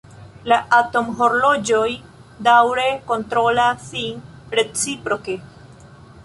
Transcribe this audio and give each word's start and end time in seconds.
La 0.51 0.55
atomhorloĝoj 0.77 1.89
daŭre 2.47 2.87
kontrolas 3.13 3.85
sin 3.91 4.25
reciproke. 4.61 5.39